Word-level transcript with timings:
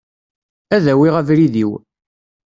Ad 0.75 0.85
awiɣ 0.93 1.15
abrid-iw. 1.17 1.71